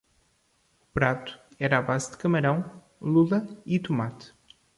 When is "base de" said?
1.83-2.17